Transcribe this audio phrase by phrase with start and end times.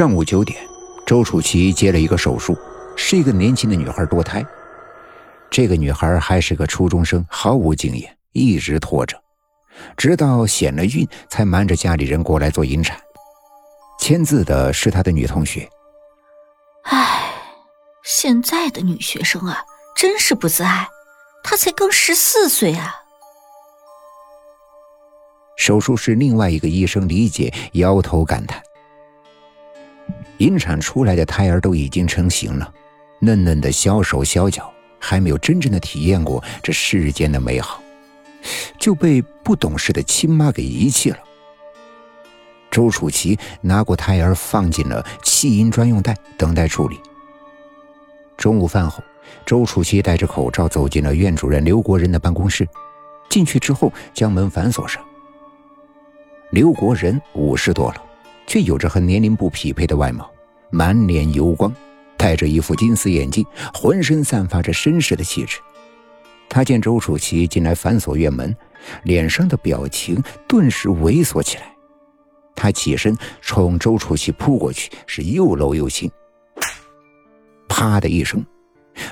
[0.00, 0.58] 上午九点，
[1.04, 2.56] 周楚琪接了一个手术，
[2.96, 4.42] 是一个年轻的女孩堕胎。
[5.50, 9.22] 这个女孩还是个初中生，毫无经验，一直拖着，
[9.98, 12.98] 直到显了孕，才瞒着家里人过来做引产。
[13.98, 15.68] 签字的是他的女同学。
[16.84, 17.34] 唉，
[18.02, 19.62] 现在的女学生啊，
[19.94, 20.88] 真是不自爱。
[21.44, 22.94] 她才刚十四岁啊！
[25.58, 28.62] 手术室另外一个医生李姐摇头感叹
[30.40, 32.70] ：“引产出来的胎儿都已经成型了，
[33.20, 37.82] 嫩嫩的小手小脚，还没有真正的体验过这世间的美好，
[38.78, 41.18] 就被不懂事的亲妈给遗弃了。”
[42.70, 46.98] 周楚琪拿过胎儿，放进了弃婴专用袋，等待处理。
[48.36, 49.02] 中午饭后。
[49.46, 52.68] 周楚琪戴着口罩走进了院主任刘国仁的办公室，
[53.28, 55.00] 进去之后将门反锁上。
[56.50, 58.02] 刘国仁五十多了，
[58.50, 60.28] 却有着和年龄不匹配的外貌，
[60.70, 61.72] 满脸油光，
[62.16, 65.60] 戴着一副金丝眼镜，浑身散发着绅士的气质。
[66.48, 68.52] 他见周楚琪进来反锁院门，
[69.04, 71.72] 脸上的表情顿时猥琐起来。
[72.56, 76.10] 他起身冲周楚琪扑过去，是又搂又亲。
[77.68, 78.44] 啪的一声。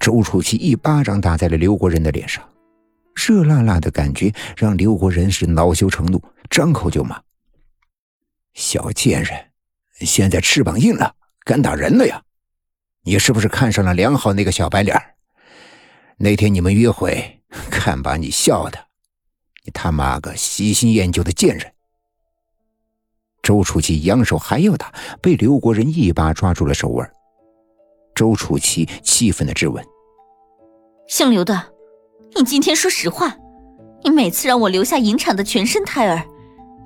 [0.00, 2.42] 周楚琪一巴掌打在了刘国仁的脸上，
[3.14, 6.20] 热辣辣的感觉让刘国仁是恼羞成怒，
[6.50, 7.16] 张口就骂
[8.54, 9.50] ：“小贱人，
[10.00, 12.22] 现在翅膀硬了，敢打人了呀？
[13.04, 14.96] 你是不是看上了梁好那个小白脸？
[16.18, 18.78] 那天你们约会，看把你笑的！
[19.64, 21.72] 你他妈个喜新厌旧的贱人！”
[23.42, 24.92] 周楚琪扬手还要打，
[25.22, 27.10] 被刘国人一把抓住了手腕。
[28.14, 29.82] 周楚琪气愤的质问
[31.08, 31.72] ：“姓刘的，
[32.36, 33.34] 你今天说实话，
[34.04, 36.22] 你每次让我留下引产的全身胎儿，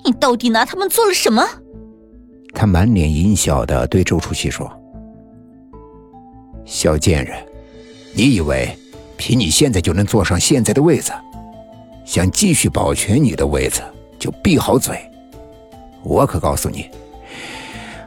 [0.05, 1.43] 你到底拿他们做了什么？”
[2.53, 4.71] 他满脸阴笑的对周楚曦说
[6.63, 7.37] ：“小贱人，
[8.13, 8.69] 你以为
[9.17, 11.11] 凭你现在就能坐上现在的位子？
[12.05, 13.81] 想继续保全你的位子，
[14.19, 14.97] 就闭好嘴。
[16.03, 16.89] 我可告诉你，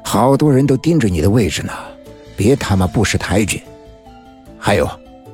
[0.04, 1.72] 好多人都盯着你的位置呢。”
[2.37, 3.60] 别他妈不识抬举！
[4.60, 4.88] 还有，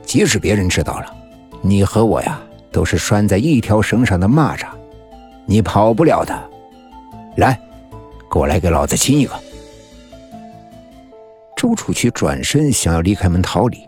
[0.06, 1.14] 即使别人知道了，
[1.60, 2.40] 你和我呀
[2.72, 4.68] 都是拴在一条绳上的蚂蚱，
[5.44, 6.50] 你跑不了的。
[7.36, 7.60] 来，
[8.30, 9.34] 过来给老子亲一个！
[11.56, 13.78] 周楚琪转身想要离开门逃离，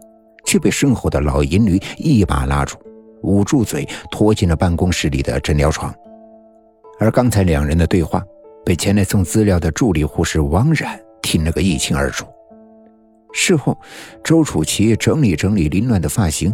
[0.44, 2.76] 却被身后的老淫驴一把拉住，
[3.22, 5.94] 捂住嘴，拖进了办公室里的诊疗床。
[6.98, 8.24] 而刚才两人的对话，
[8.64, 12.26] 被前来送资料的助理护士王冉听了个一清二楚。
[13.32, 13.78] 事后，
[14.24, 16.52] 周楚琪整理整理凌乱的发型，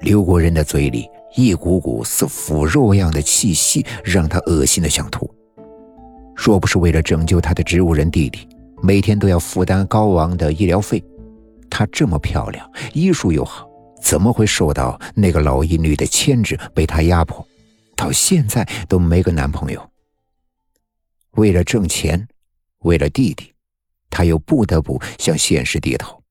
[0.00, 5.28] 刘国仁的嘴里一股股似腐肉样的气息，让他恶心的想吐。
[6.36, 8.48] 若不是为了拯救他的植物人弟弟，
[8.82, 11.02] 每天都要负担高昂的医疗费，
[11.70, 13.68] 她这么漂亮，医术又好，
[14.02, 17.46] 怎么会受到那个老淫女的牵制，被他压迫，
[17.96, 19.90] 到现在都没个男朋友？
[21.32, 22.28] 为了挣钱，
[22.80, 23.50] 为了弟弟。
[24.10, 26.22] 他又不得不向现实低头。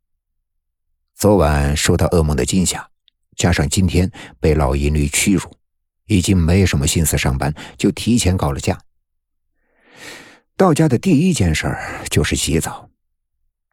[1.15, 2.87] 昨晚受到噩梦的惊吓，
[3.35, 4.09] 加上今天
[4.39, 5.51] 被老淫女屈辱，
[6.05, 8.79] 已经没什么心思上班，就提前告了假。
[10.55, 12.89] 到家的第一件事儿就是洗澡，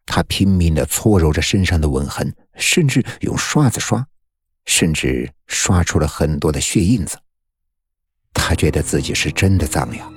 [0.06, 4.06] 他拼命的搓揉着身上的吻痕，甚至用刷子刷，
[4.66, 7.16] 甚至刷出了很多的血印子。
[8.32, 10.08] 他觉得自己是真的脏呀，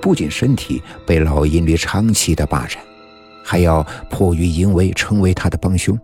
[0.00, 2.82] 不仅身体被老淫驴长期的霸占。
[3.44, 5.98] 还要迫于淫威成为他的帮凶。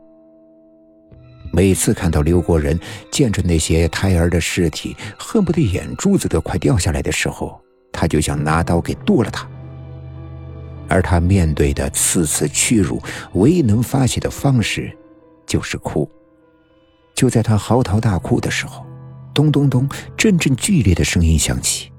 [1.53, 2.76] 每次看到刘国人
[3.12, 7.60] 见着那些胎儿的尸体，恨不得眼珠子都快掉下来的时候，
[7.92, 9.48] 他就想拿刀给剁了他。
[10.88, 13.03] 而他面对的次次屈辱，
[13.34, 14.97] 唯一能发泄的方式
[15.47, 16.10] 就是哭。
[17.15, 18.87] 就在他嚎啕大哭的时候，
[19.34, 21.93] 咚咚咚，阵阵剧烈的声音响起。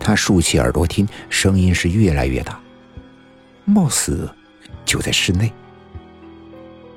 [0.00, 2.60] 他竖起耳朵听，声音是越来越大，
[3.64, 4.28] 貌似……
[4.84, 5.52] 就在室内，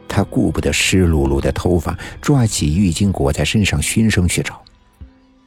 [0.07, 4.63] 他顾不得湿漉漉的头发，抓起浴巾裹在身上，循声去找。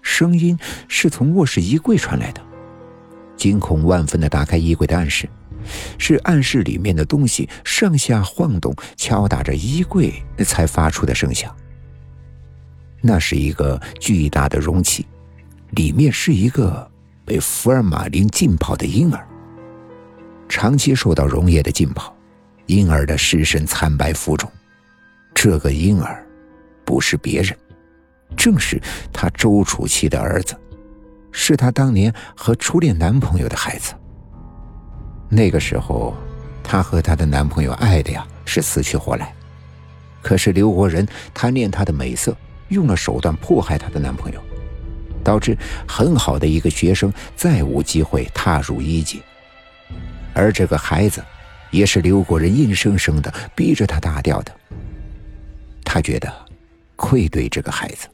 [0.02, 2.42] 声音是从卧室衣柜传来的，
[3.34, 5.26] 惊恐万分的打开衣柜的暗室，
[5.98, 10.12] 是暗室里面的东西上下晃动，敲打着衣柜
[10.44, 11.54] 才发出的声响。
[13.00, 15.06] 那是一个巨大的容器，
[15.70, 16.90] 里面是一个
[17.24, 19.26] 被福尔马林浸泡的婴儿，
[20.48, 22.14] 长期受到溶液的浸泡。
[22.66, 24.50] 婴儿的尸身惨白浮肿，
[25.34, 26.26] 这个婴儿
[26.82, 27.54] 不是别人，
[28.38, 28.80] 正是
[29.12, 30.58] 他周楚琪的儿子，
[31.30, 33.92] 是他当年和初恋男朋友的孩子。
[35.28, 36.14] 那个时候，
[36.62, 39.34] 她和她的男朋友爱的呀是死去活来，
[40.22, 42.36] 可是刘国仁贪恋她的美色，
[42.68, 44.40] 用了手段迫害她的男朋友，
[45.22, 45.56] 导致
[45.88, 49.22] 很好的一个学生再无机会踏入一级。
[50.34, 51.24] 而这个孩子，
[51.70, 54.52] 也是刘国仁硬生生的逼着他打掉的。
[55.84, 56.32] 他觉得
[56.96, 58.08] 愧对这个孩子，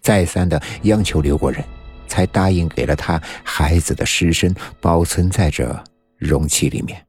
[0.00, 1.62] 再三的央求刘国仁，
[2.08, 5.84] 才答应给了他孩子的尸身保存在这
[6.20, 7.06] 容器里面。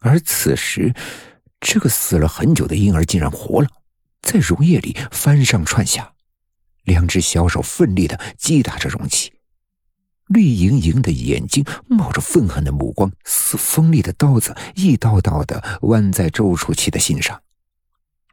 [0.00, 0.94] 而此时，
[1.60, 3.68] 这个死了很久的婴儿竟然活了，
[4.20, 6.12] 在溶液里翻上串下，
[6.82, 9.32] 两只小手奋力的击打着容器。
[10.26, 17.40] 绿莹莹的眼睛，冒着愤恨的目光，似锋利的刀子，一刀刀的剜在周楚琪的心上。